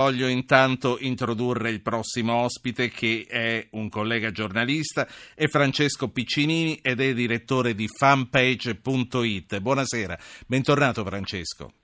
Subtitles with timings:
[0.00, 7.02] Voglio intanto introdurre il prossimo ospite che è un collega giornalista, è Francesco Piccinini ed
[7.02, 9.60] è direttore di fanpage.it.
[9.60, 11.79] Buonasera, bentornato Francesco.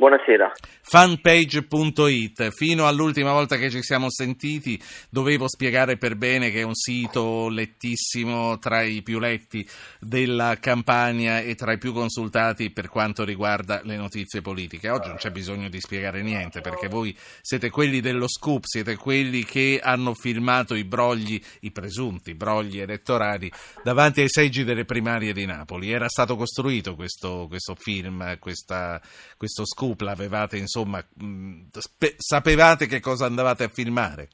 [0.00, 0.50] Buonasera.
[0.80, 2.50] Fanpage.it.
[2.52, 4.80] Fino all'ultima volta che ci siamo sentiti
[5.10, 9.64] dovevo spiegare per bene che è un sito lettissimo tra i più letti
[10.00, 14.88] della campagna e tra i più consultati per quanto riguarda le notizie politiche.
[14.88, 19.44] Oggi non c'è bisogno di spiegare niente perché voi siete quelli dello scoop, siete quelli
[19.44, 23.52] che hanno filmato i brogli, i presunti brogli elettorali
[23.84, 25.92] davanti ai seggi delle primarie di Napoli.
[25.92, 28.98] Era stato costruito questo, questo film, questa,
[29.36, 31.02] questo scoop scoop l'avevate, insomma,
[31.70, 34.28] spe- sapevate che cosa andavate a filmare?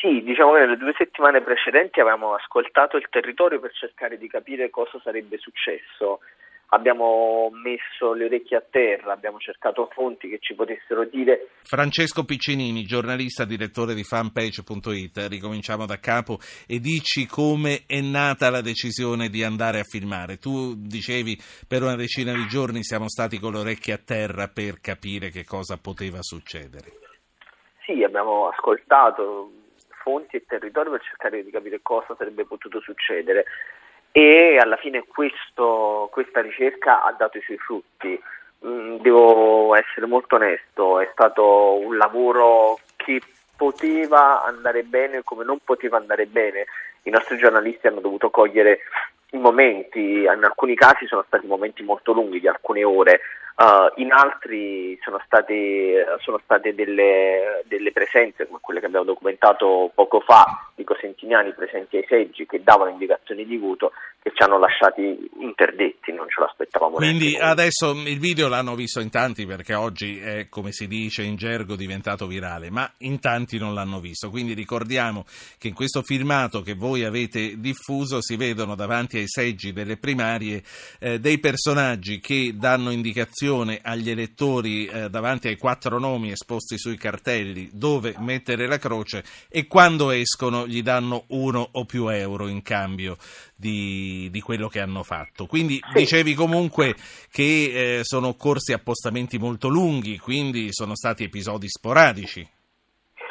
[0.00, 4.70] Sì, diciamo che nelle due settimane precedenti avevamo ascoltato il territorio per cercare di capire
[4.70, 6.20] cosa sarebbe successo
[6.68, 11.48] abbiamo messo le orecchie a terra, abbiamo cercato fonti che ci potessero dire.
[11.62, 18.60] Francesco Piccinini, giornalista, direttore di fanpage.it, ricominciamo da capo e dici come è nata la
[18.60, 20.36] decisione di andare a filmare.
[20.36, 24.80] Tu dicevi per una decina di giorni siamo stati con le orecchie a terra per
[24.80, 26.92] capire che cosa poteva succedere.
[27.84, 29.50] Sì, abbiamo ascoltato
[30.02, 33.44] fonti e territorio per cercare di capire cosa sarebbe potuto succedere
[34.12, 38.20] e alla fine questo, questa ricerca ha dato i suoi frutti.
[38.66, 43.20] Mm, devo essere molto onesto, è stato un lavoro che
[43.56, 46.66] poteva andare bene come non poteva andare bene.
[47.02, 48.80] I nostri giornalisti hanno dovuto cogliere
[49.30, 53.20] i momenti, in alcuni casi sono stati momenti molto lunghi, di alcune ore,
[53.58, 59.90] Uh, in altri sono state, sono state delle, delle, presenze come quelle che abbiamo documentato
[59.96, 63.90] poco fa di cosentiniani presenti ai seggi che davano indicazioni di voto
[64.22, 66.96] che ci hanno lasciati interdetti, non ce l'aspettavamo.
[66.96, 71.34] Quindi adesso il video l'hanno visto in tanti perché oggi è come si dice in
[71.34, 74.30] gergo diventato virale, ma in tanti non l'hanno visto.
[74.30, 75.24] Quindi ricordiamo
[75.58, 80.62] che in questo filmato che voi avete diffuso si vedono davanti ai seggi delle primarie
[80.98, 86.96] eh, dei personaggi che danno indicazione agli elettori eh, davanti ai quattro nomi esposti sui
[86.96, 92.62] cartelli dove mettere la croce e quando escono gli danno uno o più euro in
[92.62, 93.16] cambio
[93.54, 95.46] di, di quello che hanno fatto.
[95.46, 95.98] Quindi sì.
[95.98, 96.94] dicevi comunque
[97.30, 102.48] che eh, sono occorsi appostamenti molto lunghi, quindi sono stati episodi sporadici.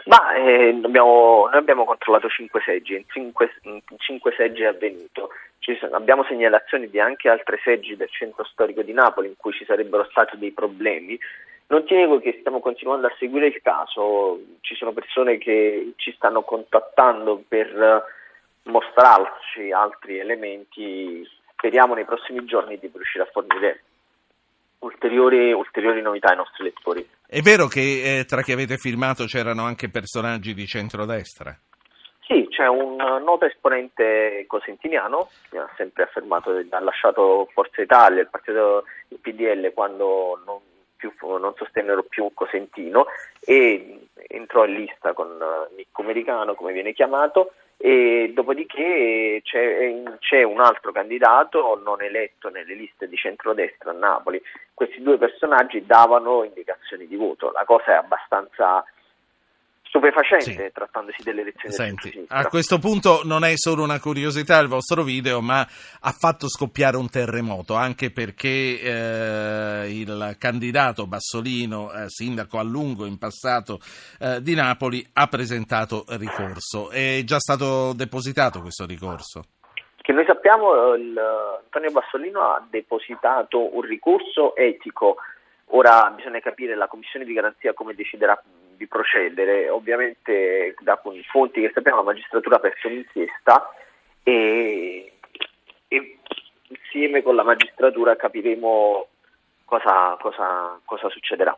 [0.08, 5.30] Ma eh, abbiamo, noi abbiamo controllato cinque seggi, in cinque, in cinque seggi è avvenuto
[5.76, 9.66] sono, abbiamo segnalazioni di anche altre seggi del centro storico di Napoli in cui ci
[9.66, 11.20] sarebbero stati dei problemi.
[11.68, 16.14] Non ti nego che stiamo continuando a seguire il caso, ci sono persone che ci
[16.14, 18.06] stanno contattando per
[18.64, 23.84] mostrarci altri elementi, speriamo nei prossimi giorni di riuscire a fornire
[24.80, 27.06] ulteriori, ulteriori novità ai nostri lettori.
[27.30, 31.54] È vero che eh, tra chi avete filmato c'erano anche personaggi di centrodestra?
[32.26, 38.22] Sì, c'è un noto esponente cosentiniano che ha sempre affermato che ha lasciato Forza Italia,
[38.22, 40.60] il partito il PDL quando non,
[40.96, 43.08] più, non sostennero più Cosentino
[43.42, 45.38] e entrò in lista con
[45.76, 52.74] Nicco Americano, come viene chiamato, e dopodiché c'è, c'è, un altro candidato non eletto nelle
[52.74, 54.42] liste di centrodestra a Napoli.
[54.74, 58.84] Questi due personaggi davano indicazioni di voto, la cosa è abbastanza
[59.88, 60.72] stupefacente sì.
[60.72, 65.42] trattandosi delle elezioni Senti, a questo punto non è solo una curiosità il vostro video
[65.42, 72.64] ma ha fatto scoppiare un terremoto anche perché eh, il candidato Bassolino eh, sindaco a
[72.64, 73.80] lungo in passato
[74.20, 79.44] eh, di Napoli ha presentato ricorso è già stato depositato questo ricorso?
[79.96, 81.18] Che noi sappiamo il,
[81.64, 85.18] Antonio Bassolino ha depositato un ricorso etico
[85.72, 88.42] ora bisogna capire la commissione di garanzia come deciderà
[88.78, 89.70] di procedere.
[89.70, 91.00] Ovviamente da
[91.30, 93.70] fonti che sappiamo la magistratura ha perso l'inchiesta
[94.24, 95.12] e,
[95.88, 96.18] e,
[96.68, 99.08] insieme con la magistratura capiremo
[99.66, 101.58] cosa, cosa, cosa succederà.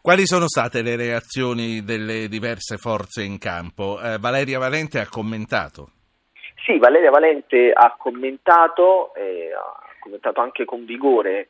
[0.00, 3.98] Quali sono state le reazioni delle diverse forze in campo?
[4.00, 5.88] Eh, Valeria Valente ha commentato.
[6.64, 11.48] Sì, Valeria Valente ha commentato, eh, ha commentato anche con vigore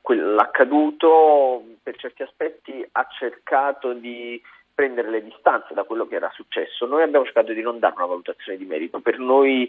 [0.00, 4.40] quell'accaduto per certi aspetti ha cercato di
[4.72, 6.86] prendere le distanze da quello che era successo.
[6.86, 9.68] Noi abbiamo cercato di non dare una valutazione di merito, per noi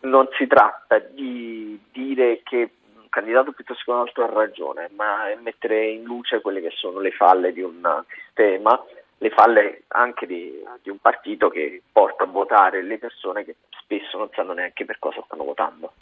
[0.00, 5.30] non si tratta di dire che un candidato piuttosto che un altro ha ragione, ma
[5.30, 8.80] è mettere in luce quelle che sono le falle di un sistema,
[9.18, 14.18] le falle anche di, di un partito che porta a votare le persone che spesso
[14.18, 15.94] non sanno neanche per cosa stanno votando.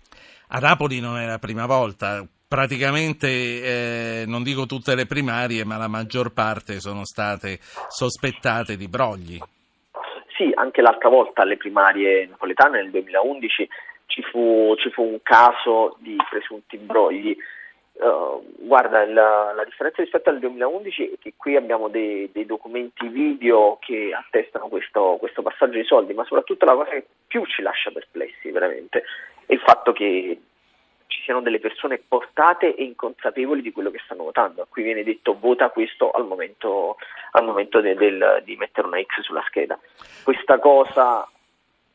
[0.49, 5.79] A Napoli non è la prima volta, praticamente, eh, non dico tutte le primarie, ma
[5.79, 7.57] la maggior parte sono state
[7.89, 9.39] sospettate di brogli.
[10.37, 13.69] Sì, anche l'altra volta alle primarie napoletane nel 2011
[14.05, 17.35] ci fu, ci fu un caso di presunti brogli.
[17.93, 23.09] Uh, guarda, la, la, differenza rispetto al 2011 è che qui abbiamo dei, dei documenti
[23.09, 27.63] video che attestano questo, questo, passaggio di soldi, ma soprattutto la cosa che più ci
[27.63, 29.05] lascia perplessi veramente
[29.47, 30.39] è il fatto che
[31.13, 34.67] ci siano delle persone portate e inconsapevoli di quello che stanno votando.
[34.69, 36.97] Qui viene detto vota questo al momento,
[37.33, 39.79] al momento de, del, di mettere una X sulla scheda.
[40.25, 41.29] Questa cosa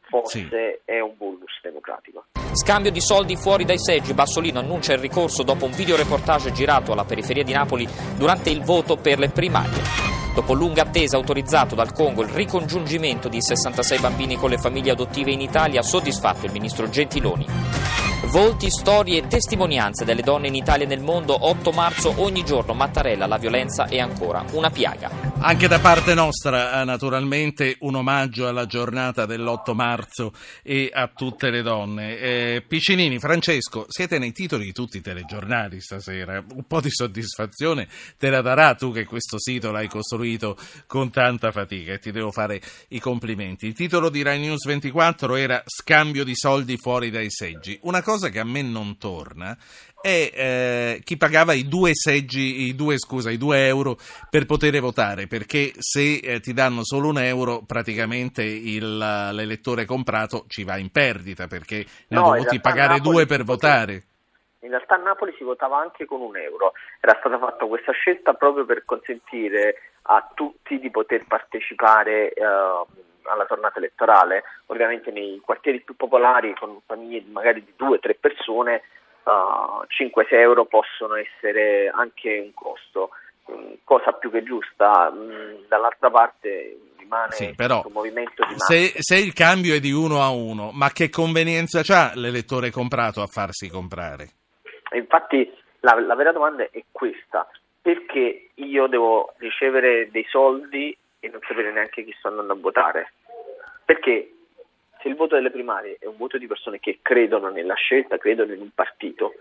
[0.02, 0.80] forse sì.
[0.86, 2.26] è un bonus democratico.
[2.54, 4.14] Scambio di soldi fuori dai seggi.
[4.14, 8.98] Bassolino annuncia il ricorso dopo un videoreportage girato alla periferia di Napoli durante il voto
[8.98, 10.16] per le primarie.
[10.36, 15.32] Dopo lunga attesa autorizzato dal Congo il ricongiungimento di 66 bambini con le famiglie adottive
[15.32, 18.07] in Italia, soddisfatto il ministro Gentiloni.
[18.26, 21.48] Volti, storie e testimonianze delle donne in Italia e nel mondo.
[21.48, 25.28] 8 marzo ogni giorno Mattarella, la violenza è ancora una piaga.
[25.40, 30.34] Anche da parte nostra, eh, naturalmente, un omaggio alla giornata dell'8 marzo
[30.64, 32.18] e a tutte le donne.
[32.18, 36.44] Eh, Piccinini, Francesco, siete nei titoli di tutti i telegiornali stasera.
[36.54, 37.88] Un po' di soddisfazione
[38.18, 42.32] te la darà tu che questo sito l'hai costruito con tanta fatica e ti devo
[42.32, 42.60] fare
[42.90, 43.68] i complimenti.
[43.68, 47.78] Il titolo di Rai News 24 era Scambio di soldi fuori dai seggi.
[47.84, 49.54] Una cosa che a me non torna
[50.02, 53.98] è eh, chi pagava i due seggi, i due, scusa, i due euro
[54.30, 60.46] per poter votare, perché se eh, ti danno solo un euro praticamente il, l'elettore comprato
[60.48, 64.04] ci va in perdita, perché ne no, ha dovuti pagare due per votare.
[64.60, 66.72] In realtà a Napoli si votava anche con un euro,
[67.02, 72.44] era stata fatta questa scelta proprio per consentire a tutti di poter partecipare eh,
[73.28, 78.16] alla tornata elettorale, ovviamente nei quartieri più popolari con famiglie magari di due o tre
[78.16, 78.84] persone
[79.24, 83.10] uh, 5-6 euro possono essere anche un costo,
[83.52, 85.12] mm, cosa più che giusta.
[85.12, 88.74] Mm, dall'altra parte rimane sì, però, un movimento di massa.
[88.74, 93.22] Se, se, il cambio è di uno a uno, ma che convenienza ha l'elettore comprato
[93.22, 94.30] a farsi comprare?
[94.94, 95.52] Infatti
[95.82, 97.48] la, la vera domanda è questa,
[97.82, 103.14] perché io devo ricevere dei soldi e non sapere neanche chi sto andando a votare?
[103.86, 104.32] Perché
[105.02, 108.54] se il voto delle primarie è un voto di persone che credono nella scelta, credono
[108.54, 109.34] in un partito,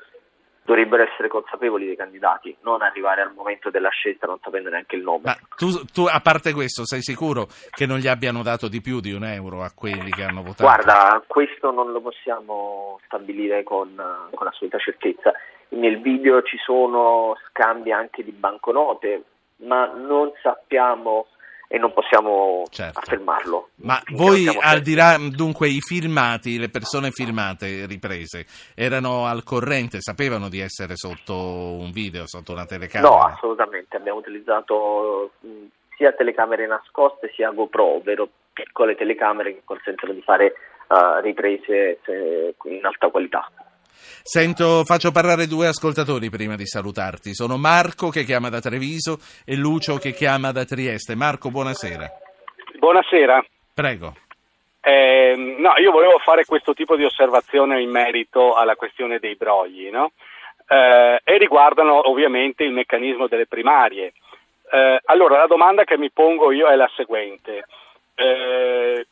[0.66, 5.02] dovrebbero essere consapevoli dei candidati, non arrivare al momento della scelta non sapendo neanche il
[5.02, 5.22] nome.
[5.24, 9.00] Ma tu, tu, a parte questo, sei sicuro che non gli abbiano dato di più
[9.00, 10.64] di un euro a quelli che hanno votato?
[10.64, 13.94] Guarda, questo non lo possiamo stabilire con,
[14.34, 15.32] con assoluta certezza.
[15.68, 19.22] Nel video ci sono scambi anche di banconote,
[19.58, 21.28] ma non sappiamo
[21.68, 22.98] e non possiamo certo.
[22.98, 23.70] affermarlo.
[23.76, 30.00] Ma voi, al di là, dunque, i filmati, le persone filmate, riprese, erano al corrente,
[30.00, 33.10] sapevano di essere sotto un video, sotto una telecamera?
[33.10, 35.32] No, assolutamente, abbiamo utilizzato
[35.96, 40.54] sia telecamere nascoste sia GoPro, ovvero piccole telecamere che consentono di fare
[40.88, 43.50] uh, riprese eh, in alta qualità.
[44.22, 47.34] Sento, faccio parlare due ascoltatori prima di salutarti.
[47.34, 51.14] Sono Marco che chiama da Treviso e Lucio che chiama da Trieste.
[51.14, 52.10] Marco, buonasera.
[52.78, 53.44] Buonasera.
[53.74, 54.14] Prego.
[54.80, 59.90] Eh, no, io volevo fare questo tipo di osservazione in merito alla questione dei brogli,
[59.90, 60.12] no?
[60.66, 64.12] eh, e riguardano ovviamente il meccanismo delle primarie.
[64.70, 67.64] Eh, allora, la domanda che mi pongo io è la seguente.
[68.14, 69.05] Eh,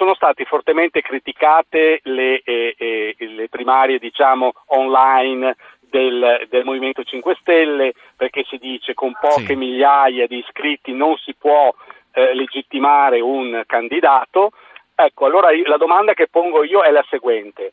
[0.00, 7.36] sono state fortemente criticate le, eh, eh, le primarie diciamo, online del, del, Movimento 5
[7.38, 9.56] Stelle perché si dice con poche sì.
[9.56, 11.70] migliaia di iscritti non si può
[12.12, 14.52] eh, legittimare un candidato.
[14.94, 17.72] Ecco, allora la domanda che pongo io è la seguente.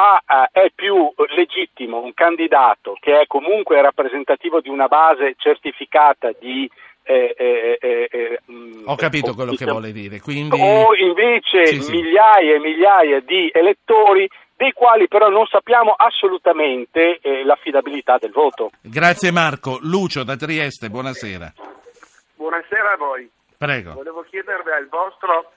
[0.00, 6.68] A, è più legittimo un candidato che è comunque rappresentativo di una base certificata di
[7.08, 8.40] eh, eh, eh,
[8.84, 10.20] Ho capito quello che vuole dire.
[10.20, 10.60] Quindi...
[10.60, 11.90] O invece sì, sì.
[11.90, 18.70] migliaia e migliaia di elettori dei quali però non sappiamo assolutamente eh, l'affidabilità del voto.
[18.82, 19.78] Grazie Marco.
[19.82, 21.52] Lucio da Trieste, buonasera.
[22.34, 23.30] Buonasera a voi.
[23.56, 23.92] Prego.
[23.94, 25.52] Volevo chiedervi al vostro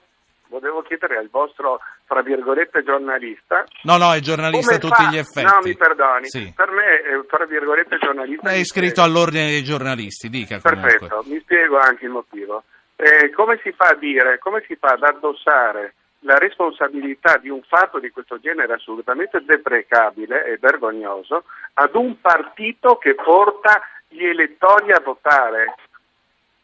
[0.52, 3.64] volevo chiedere al vostro, fra virgolette, giornalista.
[3.84, 5.46] No, no, è giornalista a tutti gli effetti.
[5.46, 6.28] No, mi perdoni.
[6.28, 6.52] Sì.
[6.54, 8.50] Per me, è, fra virgolette, giornalista.
[8.50, 9.08] È iscritto spiego.
[9.08, 10.60] all'ordine dei giornalisti, dica.
[10.60, 10.98] Comunque.
[10.98, 12.64] Perfetto, mi spiego anche il motivo.
[12.96, 15.94] Eh, come si fa a dire, come si fa ad addossare
[16.24, 21.44] la responsabilità di un fatto di questo genere assolutamente deprecabile e vergognoso
[21.74, 25.74] ad un partito che porta gli elettori a votare?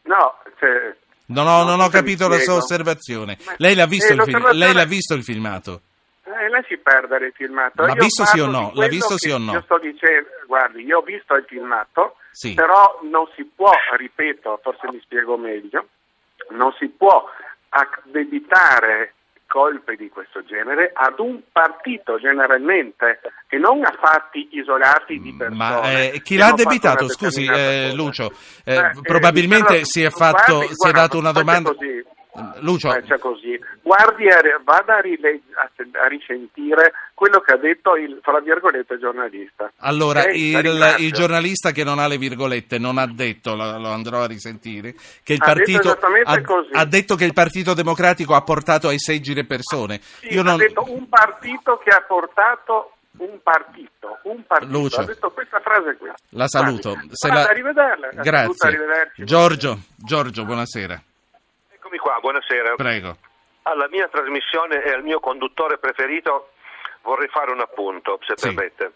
[0.03, 0.95] No, cioè,
[1.29, 3.37] No, no, non ho capito la sua osservazione.
[3.57, 5.81] Lei l'ha visto, eh, il, film, lei l'ha visto il filmato?
[6.23, 7.85] Eh, lei si perde il filmato.
[7.85, 8.71] L'ha visto sì o no?
[8.73, 9.51] L'ha visto sì o no?
[9.53, 12.53] Io sto dicendo, guardi, io ho visto il filmato, Sì.
[12.55, 15.87] però non si può, ripeto, forse mi spiego meglio,
[16.49, 17.23] non si può
[17.69, 19.13] addebitare
[19.49, 25.57] colpe di questo genere ad un partito generalmente e non a fatti isolati di persone.
[25.57, 27.91] Ma eh, chi l'ha una Scusi, eh.
[27.95, 28.31] Lucio,
[28.63, 31.73] eh, Eh, probabilmente però, si è fatto, guardi, si è guarda, dato una domanda.
[31.73, 31.98] Così.
[32.59, 33.59] Lucio, Faccia così.
[33.81, 34.25] Guardi,
[34.63, 39.71] vada a, rile- a, risentire quello che ha detto il, fra virgolette, giornalista.
[39.77, 40.21] allora?
[40.23, 44.21] La il, il giornalista che non ha le virgolette non ha detto, lo, lo andrò
[44.21, 44.93] a risentire,
[45.23, 46.29] che il Ha detto partito esattamente
[46.73, 49.99] ha, ha detto che il Partito Democratico ha portato ai seggi le persone.
[50.01, 54.71] Sì, Io ha non- detto un partito che ha portato un partito, un partito.
[54.71, 55.01] Lucio.
[55.01, 56.09] Ha detto questa frase qui.
[56.29, 56.91] La saluto.
[56.91, 58.09] Guardi, Se la- a rivederla.
[58.13, 59.25] La saluto, Grazie.
[59.25, 61.01] Giorgio, Giorgio, buonasera.
[61.91, 62.75] Eccomi qua, buonasera.
[62.75, 63.17] Prego.
[63.63, 66.51] Alla mia trasmissione e al mio conduttore preferito
[67.01, 68.45] vorrei fare un appunto, se Sì.
[68.53, 68.93] permette.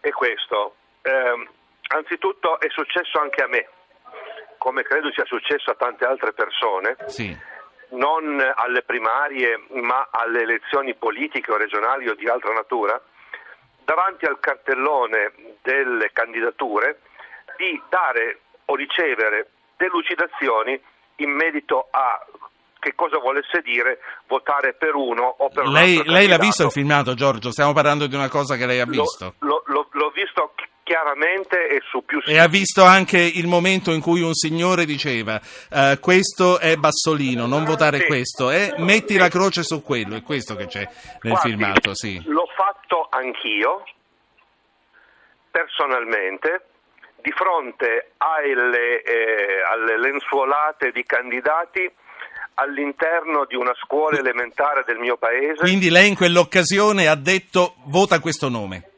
[0.00, 1.46] E questo, ehm,
[1.88, 3.68] anzitutto è successo anche a me,
[4.56, 7.36] come credo sia successo a tante altre persone, Sì.
[7.90, 12.98] non alle primarie ma alle elezioni politiche o regionali o di altra natura,
[13.84, 17.00] davanti al cartellone delle candidature
[17.58, 20.82] di dare o ricevere delucidazioni
[21.16, 22.24] in merito a
[22.78, 26.70] che cosa volesse dire votare per uno o per Lei, altro lei l'ha visto il
[26.70, 27.50] filmato, Giorgio?
[27.50, 29.34] Stiamo parlando di una cosa che lei ha visto.
[29.40, 33.90] L'ho, l'ho- l'ho visto chi- chiaramente e su più E ha visto anche il momento
[33.90, 38.06] in cui un signore diceva eh, questo è Bassolino, non votare Sì.
[38.06, 40.88] questo, e metti la croce su quello, è questo che c'è
[41.22, 42.22] nel Guardi, filmato, sì.
[42.26, 43.82] L'ho fatto anch'io,
[45.50, 46.66] personalmente,
[47.26, 51.90] di fronte alle, eh, alle lenzuolate di candidati
[52.54, 55.56] all'interno di una scuola elementare del mio paese.
[55.56, 58.90] Quindi lei in quell'occasione ha detto vota questo nome.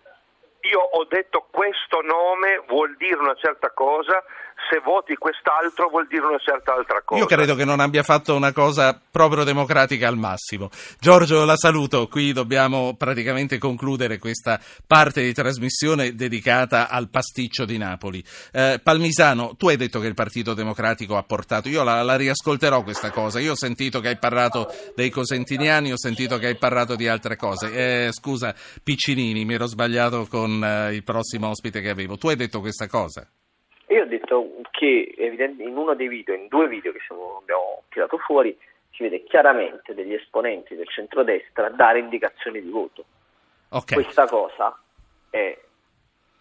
[0.61, 4.23] Io ho detto questo nome vuol dire una certa cosa,
[4.71, 7.21] se voti quest'altro vuol dire una certa altra cosa.
[7.21, 10.69] Io credo che non abbia fatto una cosa proprio democratica al massimo.
[10.99, 12.09] Giorgio, la saluto.
[12.09, 18.23] Qui dobbiamo praticamente concludere questa parte di trasmissione dedicata al pasticcio di Napoli.
[18.53, 21.69] Eh, Palmisano, tu hai detto che il Partito Democratico ha portato.
[21.69, 23.41] Io la, la riascolterò questa cosa.
[23.41, 27.37] Io ho sentito che hai parlato dei cosentiniani, ho sentito che hai parlato di altre
[27.37, 27.73] cose.
[27.73, 32.19] Eh, scusa, Piccinini, mi ero sbagliato con eh, il prossimo ospite che avevo.
[32.19, 33.27] Tu hai detto questa cosa.
[33.89, 38.19] Io ho detto che in uno dei video, in due video che siamo- abbiamo tirato
[38.19, 38.57] fuori,
[38.93, 43.05] si vede chiaramente degli esponenti del centrodestra dare indicazioni di voto.
[43.71, 43.95] Ok.
[43.95, 44.79] Questa cosa
[45.31, 45.59] è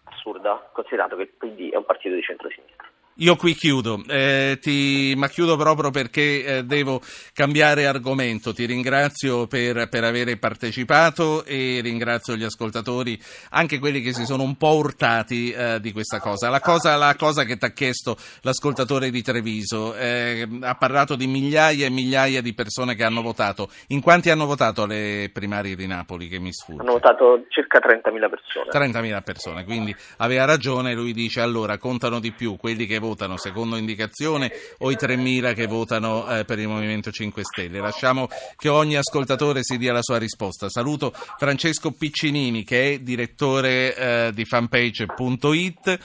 [0.05, 2.87] assurda, considerato che il PD è un partito di centrosinistra.
[3.19, 7.01] Io qui chiudo, eh, ti- ma chiudo proprio perché eh, devo
[7.33, 8.53] cambiare argomento.
[8.53, 13.19] Ti ringrazio per, per aver partecipato e ringrazio gli ascoltatori,
[13.51, 16.49] anche quelli che si sono un po' urtati eh, di questa cosa.
[16.49, 21.25] La cosa, la cosa che ti ha chiesto l'ascoltatore di Treviso, eh, ha parlato di
[21.25, 23.69] migliaia e migliaia di persone che hanno votato.
[23.87, 26.81] In quanti hanno votato alle primarie di Napoli, che mi sfugge?
[26.81, 28.91] Hanno votato circa 30.000 persone.
[28.91, 33.77] 30.000 persone, quindi aveva ragione, lui dice allora contano di più quelli che votano secondo
[33.77, 37.79] indicazione o i 3.000 che votano eh, per il Movimento 5 Stelle.
[37.79, 40.69] Lasciamo che ogni ascoltatore si dia la sua risposta.
[40.69, 45.99] Saluto Francesco Piccinini che è direttore eh, di fanpage.it